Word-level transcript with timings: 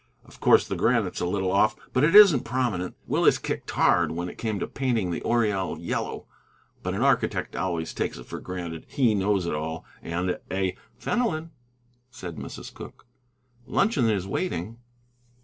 Of 0.25 0.39
course 0.39 0.67
the 0.67 0.75
granite's 0.75 1.21
a 1.21 1.27
little 1.27 1.51
off, 1.51 1.75
but 1.93 2.03
it 2.03 2.15
isn't 2.15 2.39
prominent. 2.43 2.95
Willis 3.05 3.37
kicked 3.37 3.69
hard 3.69 4.11
when 4.13 4.29
it 4.29 4.37
came 4.39 4.57
to 4.57 4.65
painting 4.65 5.11
the 5.11 5.21
oriel 5.21 5.77
yellow, 5.77 6.25
but 6.81 6.95
an 6.95 7.03
architect 7.03 7.55
always 7.55 7.93
takes 7.93 8.17
it 8.17 8.25
for 8.25 8.39
granted 8.39 8.87
he 8.89 9.13
knows 9.13 9.45
it 9.45 9.53
all, 9.53 9.85
and 10.01 10.39
a" 10.49 10.75
"Fenelon," 11.03 11.51
said 12.09 12.37
Mrs. 12.37 12.73
Cooke, 12.73 13.05
"luncheon 13.67 14.09
is 14.09 14.25
waiting." 14.25 14.79